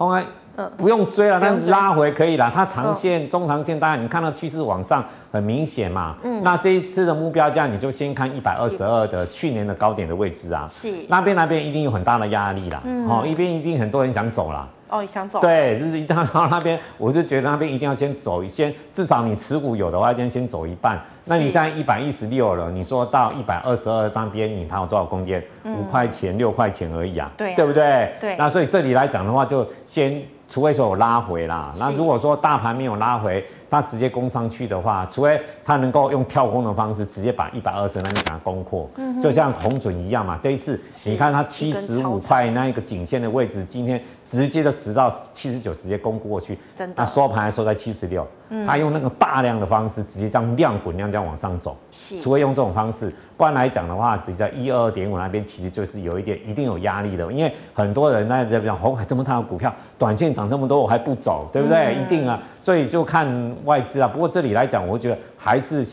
[0.00, 0.24] 鸿海，
[0.56, 2.50] 嗯，不用追了，但拉回可以了。
[2.52, 5.04] 它长线、中长线，当然你看到趋势往上。
[5.32, 10.92] 很明显嘛，嗯，那这一次的目标价你就先看一百二十二的去年的高点的位置啊，是。
[11.06, 21.00] 那边那边一定有很大的压力啦，嗯，哦，一边一定很多人想走啦，哦，想走，对，就是一到 到那边，我是觉得那边一定要先走一先，至少你持股有的话，先先走一半。
[21.24, 25.42] 那你现在一百一十六了，你说到一百二十二那边，你还有多少空间？
[25.64, 28.12] 五块钱、六块钱而已啊，对，对不对？
[28.20, 33.44] 对，那所以这里来讲的话，就先，除非说有拉回啦，那如果说大盘没有拉回。
[33.70, 40.36] 它直接攻上去的话，除非它能够用跳空的方式直接把一百二十那边给它攻破，嗯、就像红准一样嘛。
[40.42, 46.56] 这一次你看它七十五块那一个颈线的位置，今天直接就直到七十九，直接攻过去。
[46.76, 46.94] 真的。
[46.98, 48.24] 那收盘还收在七十六，
[48.64, 51.76] 他用那个大量的方式，直接这样量滚量这样往上走。
[51.90, 52.20] 是。
[52.20, 61.96] 除非用这种方式，不然来讲的话，比较一二点五那边其实就是有一点一定有压力的，因为很多人那在讲红海这么大的股票，短线涨这么多我还不走，对不对？
[61.96, 62.40] 嗯、一定啊。
[62.60, 63.26] 所以就看
[63.64, 65.84] 外资啊，不过这里来讲，我觉得还是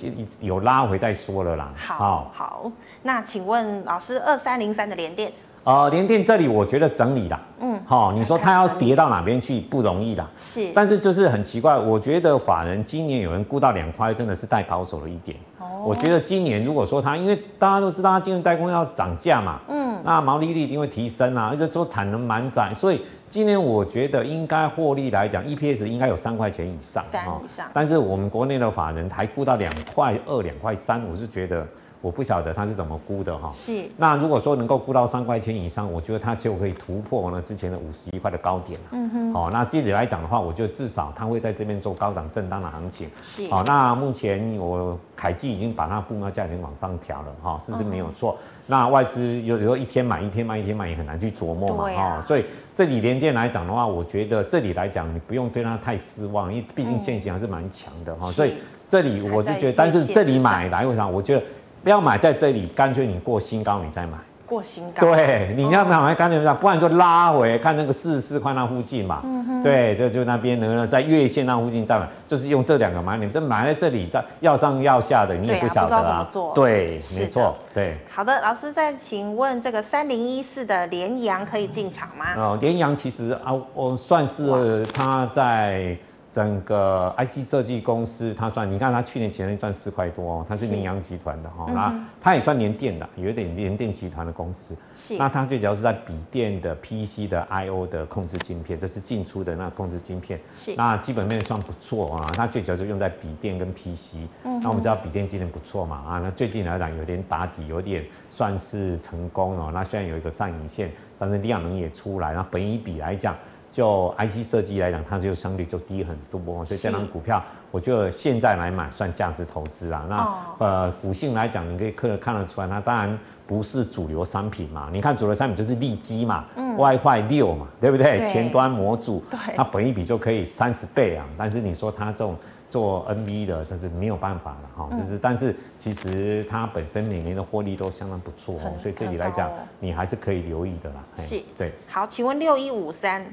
[0.41, 1.71] 有拉回再说了啦。
[1.75, 2.71] 好，好，好，
[3.01, 5.31] 那请问老师，二三零三的连电？
[5.67, 7.37] 呃，联电这里我觉得整理啦。
[7.59, 10.25] 嗯，好，你说它要跌到哪边去不容易啦。
[10.33, 15.37] 是，但是就是很奇怪，我觉得法人今年有人估到两块，真的是太保守了一点。
[15.59, 23.01] 哦，我觉得今年如果说它，因为大家都知道它金融代工要涨价嘛，嗯，那毛利率一定会提升啊，而且说产能满载，所以。
[23.29, 27.65] 今年我觉得应该获利来讲，EPS 应该有三块钱以上，三以上。
[27.73, 31.67] 但是我们国内的法人还估到两块二、两块三，我是觉得。
[32.01, 33.83] 我不晓得它是怎么估的哈，是。
[33.97, 38.79] 那如果说能够估到三块钱以上，我觉得它就可以突破呢之前的五十一块的高点。
[38.91, 39.33] 嗯哼。
[39.33, 43.09] 好，那这里来讲的话，我觉得至少它会在这边做高档震荡的行情。
[43.21, 43.47] 是。
[43.49, 48.37] 好，那目前我凯基已经把它布标价已经往上调了哈，事实没有错。
[48.67, 52.45] 那外资有时候一天买一天卖一天卖也很难去琢磨嘛哈，所以
[52.75, 58.55] 这里连电来讲的话，我觉得这里来讲你不用对它太失望，因为毕竟现行还是蛮强的哈，所以
[58.87, 61.07] 这里我是觉得，但是这里买来为啥？
[61.07, 61.43] 我觉得。
[61.83, 64.17] 不要买在这里，干脆你过新高你再买。
[64.45, 65.01] 过新高。
[65.01, 69.19] 对，你要买干脆这样，不然就拉回看那个四十四块那附近嘛。
[69.25, 69.63] 嗯哼。
[69.63, 73.29] 对，就就那边能，在月线那附近再买，就是用这两个买点。
[73.29, 76.25] 这买在这里，但要上要下的你也不晓得啊。
[76.55, 77.57] 对，没错。
[77.73, 77.97] 对。
[78.09, 82.33] 好的，老师再请问这个三零一四的联阳可以进场吗？
[82.37, 85.97] 哦，联阳其实啊，我算是它在。
[86.37, 94.77] 整个 IC 设计公司，它算你看它去年前年赚四块多哦，它是明阳集团的哈，那它也算联电的，有点联电集团的公司。
[94.93, 100.39] 是，那它最主要是在笔电的 PC 的 IO 的控制晶片，这是进出的那控制晶片。
[100.53, 104.17] 是，那基本面算不错啊，它最主要就用在笔电跟 PC。
[104.43, 109.71] 嗯，那我们知道笔电今年不错嘛啊，那最近来讲有点打底，有点算是成功哦。
[109.73, 113.35] 那虽然有一个上影线，但是量能也出来，那本一比来讲。
[113.77, 120.03] 就 IC 设计来讲，它就相对就低很多，所以这张股票，我觉得现在来买算价值投资啊。
[120.09, 124.89] 那、哦、呃，股性来讲，你可以看看得出来，它当然不是主流商品嘛。
[124.91, 128.17] 你看主流商品就是利基嘛、嗯、，WiFi 六嘛，对不对？
[128.17, 129.23] 对前端模组，
[129.55, 131.23] 它本一比就可以三十倍啊。
[131.37, 132.35] 但是你说它这种
[132.71, 134.89] 做 NB 的，但是没有办法了哈。
[134.97, 140.95] 就是，但是其实它本身每年的获利都相当不错，所以这里来讲，你还是可以留意的啦。
[141.17, 141.71] 是，对。
[141.87, 143.23] 好，请问六一五三。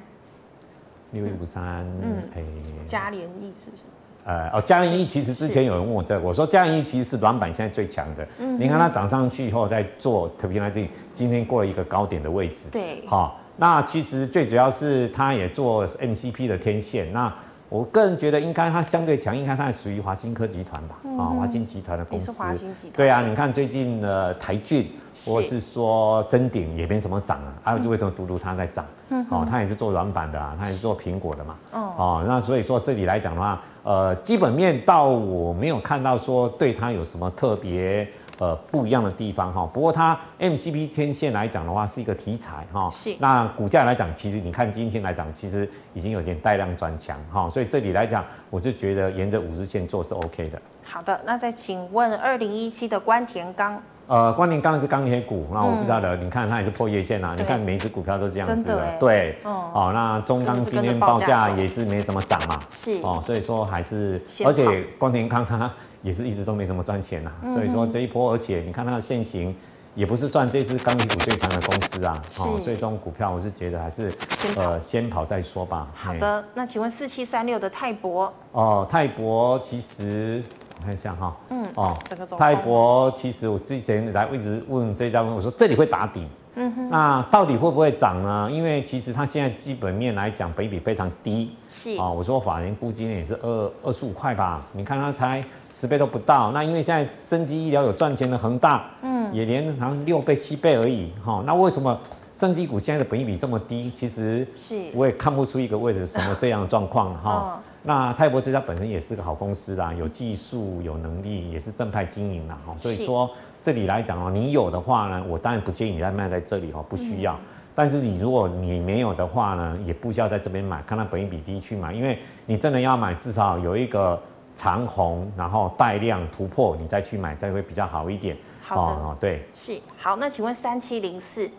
[1.14, 2.42] 六一五三，嗯，哎，
[2.84, 3.84] 嘉联益是不是？
[4.26, 8.26] 呃，哦，嘉联益其实之前有人问我这个，我说嘉联益其实是软板现在最强的。
[8.38, 12.70] 嗯，你看它涨上去以后，再做特别来这，今天过了一个高点的位置。
[12.70, 17.12] 对，好，那其实最主要是它也做 MCP 的天线。
[17.12, 17.32] 那
[17.68, 20.96] 我个人觉得，应该它相对强，应该它属于华新科集团吧？
[21.18, 22.32] 啊，华新集团的公司。
[22.32, 22.92] 是华新集团。
[22.94, 24.90] 对啊，你看最近的台俊。
[25.26, 28.84] 或是说臻鼎也没什么涨啊，还有就为什么独独它在涨？
[29.30, 31.54] 哦，它也是做软板的啊，它也是做苹果的嘛。
[31.70, 38.08] 哦，那所以说这里来讲的话，呃，基本面到我没有看到说对它有什么特别
[38.38, 39.68] 呃不一样的地方哈。
[39.72, 42.88] 不过它 MCP 天线来讲的话是一个题材哈。
[42.90, 43.14] 是。
[43.18, 47.48] 那股价来讲，其实你看今天来讲，其实已经有点带量转强哈。
[47.48, 50.60] 所以这里来讲，我就觉得沿着五日线做是 OK 的。
[50.82, 53.82] 好的，那再请问二零一七的关田钢。
[54.06, 65.72] 呃，关田钢是钢铁股，那我不知道的，嗯、你看它也是破月线啊，你看每一只股票都这样子的，对，哦，哦，那中钢今天报价也是没怎么涨嘛，是，哦，所以说还是，而且关田钢它
[66.04, 69.52] 也是一直都没什么赚钱呐，嗯、所以说这一波，而且你看它的线型
[69.96, 75.88] 也不是算这支钢铁股最强的公司啊，是哦，所以这种股票我是觉得还是先呃先跑再说吧。
[75.94, 78.32] 好的，嘿那请问四七三六的泰博？
[78.52, 80.40] 哦，泰博其实。
[80.84, 81.96] 看一下哈，嗯哦，
[82.36, 86.26] 泰博其实我之前来一直问这家问我说这里会打底，
[86.56, 88.50] 嗯哼，那到底会不会涨呢？
[88.50, 95.42] 因为其实它现在基本面来讲，北比非常低，是哦，我说法人估计也是二二十五块吧，你看它才
[95.74, 101.98] 十倍都不到，那因为现在生技医疗有赚钱的恒大，嗯，也连好像六倍七倍而已，哈，那为什么
[102.32, 103.90] 生技股现在的本益比这么低？
[103.92, 107.60] 其实是我也看不出一个为什么这样的状况哈。
[107.82, 112.56] 那泰博这家本身也是个好公司啦，有技术、有能力，也是正派经营啦。
[112.80, 113.28] 所以说
[113.60, 117.36] 这里来讲哦，你有的话呢，我当然不建议你再卖在这里哦，不需要。
[117.74, 122.16] 但是你如果你没有的话呢，也不需要在这边买，看它本益比低去买，因为
[122.46, 124.16] 你真的要买，至少有一个
[124.54, 128.36] 长红，然后带量突破，你再去买，再会比较好一点。
[128.62, 130.16] 好的，哦，对，是好。
[130.16, 131.50] 那请问三七零四？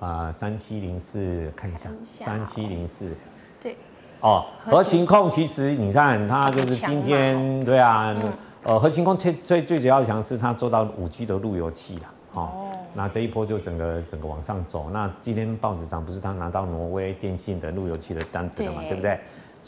[0.00, 1.90] 啊，三七零四，看一下，
[2.24, 3.14] 三七零四。
[3.60, 3.76] 对
[4.20, 8.32] 哦，合勤勤控其实你看它就是今天对啊，嗯、
[8.64, 14.88] 呃，合勤控最最最主要强是，它做到五 G 的路由器了，哦，哦那这一波就整个整个往上走。
[14.90, 19.20] 那今天报纸上不是他拿到挪威电信的路由器的单子了嘛，对，对不对？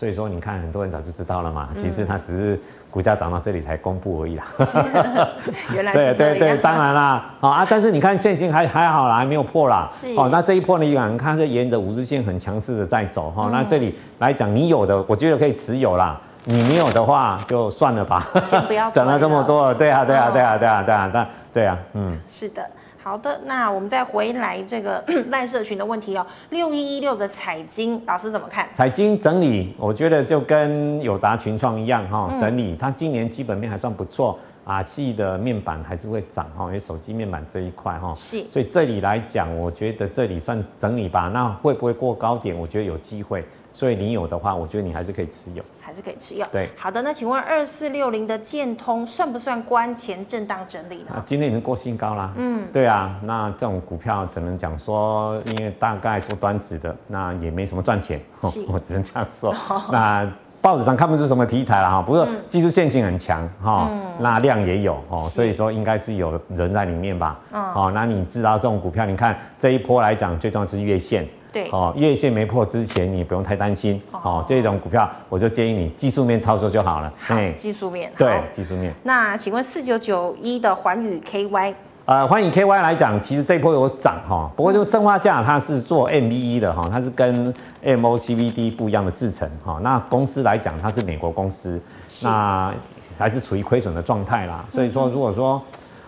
[0.03, 4.44] 所以说你看很多人早就知道了嘛，其实它只是股价涨到这里才公布而已啦。
[5.72, 6.16] 原来是这样。
[6.16, 9.86] 对对对，当然啦，好啊，但是你看现金还还好啦，还没有破啦。
[9.88, 10.09] 是。
[10.16, 13.48] 哦，那这一波呢，你看是沿着五日线很强势的在走哈。
[13.53, 16.20] 那这里来讲，你有的，我觉得可以持有啦。
[16.46, 18.26] 你没有的话，就算了吧。
[18.42, 18.90] 先不要。
[18.90, 22.18] 涨了这么多，对啊对啊对啊对啊对啊对啊，嗯。
[22.26, 22.61] 是的。
[23.03, 28.68] 好的，那我们再回来这个 赖社群的问题哦，六一一六的彩晶老师怎么看？
[28.74, 34.38] 彩晶整理，我觉得就跟友达群创一样哈，整理，它今年基本面还算不错。
[34.64, 41.22] 啊，细的面板还是会涨哈，因为手机面板这一块哈，是，所以这里来讲，我觉得这里算整理吧。
[41.34, 42.57] 那会不会过高点？
[42.57, 43.44] 我觉得有机会。
[43.73, 46.47] 所以你有的话，我觉得你还是可以持有，还是可以持有。
[46.53, 47.01] 对，好的。
[47.03, 51.23] 那请问二四六零的建通算不算关前震荡整理呢？
[51.27, 52.33] 今天已经过新高啦。
[52.37, 53.18] 嗯，对啊。
[53.23, 58.20] 那这种股票只能讲说，因为大概做端子的，那也没什么赚钱，
[58.68, 59.55] 我只能这样说。
[59.91, 60.31] 那。
[60.62, 67.41] 报纸上看不出什么题材了哈，不过技术线性很强哈，嗯、那量也有哦，所以说应该是有人在里面吧。
[67.51, 71.27] 哦，那你知道这种股票，你看这一波来讲，最重要是月线。
[71.53, 71.68] 对。
[71.70, 74.00] 哦，月线没破之前，你不用太担心。
[74.11, 77.12] 哦，这种股票我就建议你技术面操作就好了。
[77.18, 78.11] 好，技术面。
[78.16, 78.92] 对，技术面。
[79.03, 81.74] 那请问四九九一的环宇 KY？
[82.05, 89.78] 呃，环宇 KY 来讲，其实这一波有涨哈，不过就生化价它是做 MBE 的哈，它是跟 MOCVD 不一样的制成哈。
[89.84, 91.80] 那公司来讲，它是美国公司，
[92.24, 92.74] 那
[93.16, 94.64] 还是处于亏损的状态啦。
[94.72, 95.62] 所以说，如果说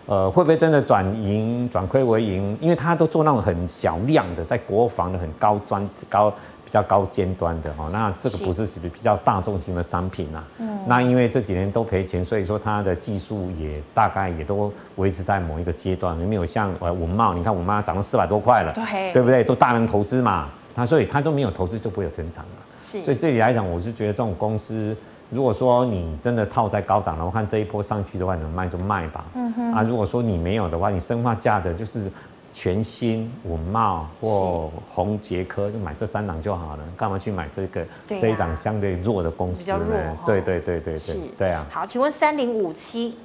[0.07, 2.57] 呃会不会真的转盈转亏为盈？
[2.61, 6.33] 因为他都做那种很小量的，在国防的很高专高。
[6.65, 10.43] 比较高尖端的哈，那这个不是比较大众型的商品啊。
[10.59, 19.45] 嗯，那因为这几年都赔钱，所以说它的技术也大概也都维持在某一个阶段，没有像呃文茂，你看稳懋涨到四百多块了，对，对不对？
[19.45, 22.51] 都大量投资嘛，它所以它都没有投资就不会有增长了。
[22.77, 24.97] 是，所以这里来讲，我是觉得这种公司，
[25.35, 29.24] 如果说你真的套在高档了，我看这一波上去的话，能卖就卖吧。
[29.35, 32.11] 嗯哼，啊，如果说你没有的话，你生化价的就是。
[32.57, 40.16] 全新五茂或宏杰科就买这三档就好了，干嘛去买这个这一档相对弱的公司呢？
[40.24, 41.66] 对对对对对，对啊。
[41.68, 43.16] 好，请问三零五七，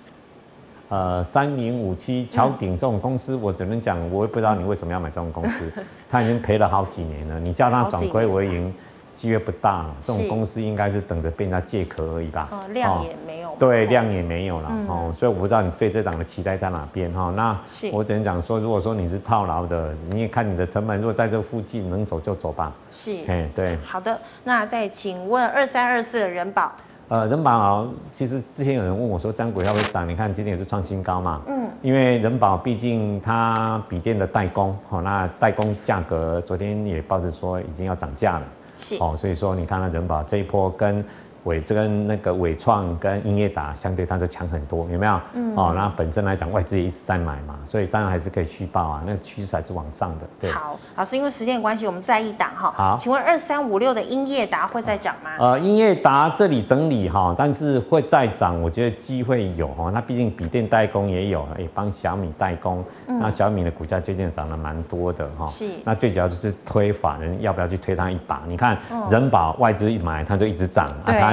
[0.90, 5.72] 呃，三零五七桥鼎这种公司，我只能讲，我也不知道你为什么要买这种公司，
[6.10, 8.74] 他已经赔了好几年了，你叫他转亏为盈。
[9.20, 12.48] 机会不大，这种公司应该是等着被人家借壳而已吧。
[12.52, 13.54] 哦，量也没有。
[13.60, 17.30] 对，量也没有了哦，所以我不知道你对这档的期待在哪边哈。
[17.36, 17.60] 那
[17.92, 22.72] 我只能讲说，如果说你是套牢的，你也看你的成本，如果在这附近能走就走吧。
[22.90, 23.78] 是，哎，对。
[23.84, 26.72] 好的，那再请问二三二四的人保。
[27.10, 30.08] 呃，人保啊，其实之前有人问我说，这张股票会涨？
[30.08, 31.42] 你看今天也是创新高嘛。
[31.48, 31.68] 嗯。
[31.82, 38.46] 因为人保毕竟它笔电的代工，好，那代工价格昨天也报纸说已经要涨价了。
[38.80, 41.06] 是哦，所以说你看到人保这一波跟。
[41.50, 45.20] 伟这跟那个伟创跟英业达相对，它就强很多，有没有？
[45.34, 45.56] 嗯。
[45.56, 49.02] 哦，那本身来讲，外资也一直在买嘛，所以当然还是可以续报啊。
[49.04, 50.28] 那个趋势还是往上的。
[50.40, 50.52] 对。
[50.52, 52.72] 好，老师，因为时间关系，我们再一档哈。
[52.78, 52.96] 好。
[52.98, 55.32] 请问二三五六的英业达会再涨吗？
[55.40, 59.90] 呃，英业达这里整理哈，但是会再涨，我觉得机会有哈。
[59.92, 62.86] 那毕竟笔电代工也有，也，帮小米代工。
[63.08, 63.20] 嗯。
[63.20, 65.48] 那小米的股价最近涨得蛮多的哈。
[65.48, 65.66] 是。
[65.84, 68.42] 那最主要就是推法人要不要去推它一把？
[68.48, 68.78] 你看
[69.10, 70.88] 人保外资一买，它就一直涨。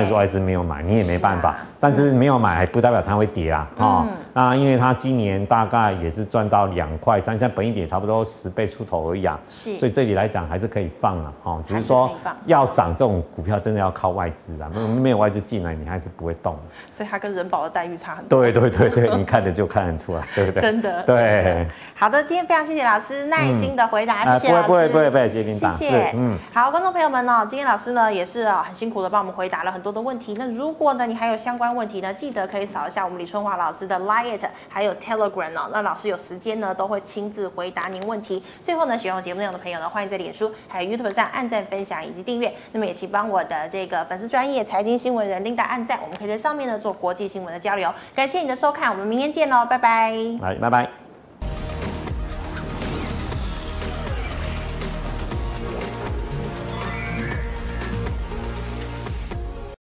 [0.09, 0.17] 对。
[0.17, 1.51] 外资没有买，你也没办法。
[1.51, 3.69] 啊、但是没有买还不代表它会跌啊！
[3.79, 9.41] 啊，嗯、那因为它今年大概也是赚到两块三，现在本益比也差不多十倍出头而已啊。
[9.49, 11.33] 是，所以这里来讲还是可以放啊。
[11.43, 12.15] 哦，只是说
[12.45, 16.55] 要涨这种股票真的要靠外资啊，没有没有外资进来，你还是不会动。
[16.91, 18.43] 所以它跟人保的待遇差很多。
[18.43, 20.61] 对对对对，你看着就看得出来，对不对？
[20.61, 21.03] 真的。
[21.05, 21.67] 对。
[21.97, 24.69] 好的，今天非常谢谢老师耐心的回答，嗯、谢谢老师。
[24.69, 25.55] 不会不会不会，谢谢您。
[25.55, 26.13] 谢谢。
[26.15, 26.37] 嗯。
[26.53, 30.37] 好，观众朋友们呢，今天老师呢也是很辛苦的帮我们回答了很多的问题。
[30.39, 33.99] 那如果呢，你还有相关问题呢，记得可以扫一下我们李春华老师的
[34.69, 35.69] 还有 Telegram 哦。
[35.73, 38.43] 那老师有时间呢，都会亲自回答您问题。
[38.63, 42.53] 最后呢，喜欢我节目内容的朋友呢，欢迎在脸书还有 YouTube 上按赞、分享以及订阅。
[42.73, 47.93] 那么也请帮我的这个粉丝专业财经新闻人 Linda 按赞，我们可以在上面呢做国际新闻的交流。
[48.15, 50.13] 感谢你的收看，我们明天见喽，拜拜。
[50.41, 51.06] 来，拜拜。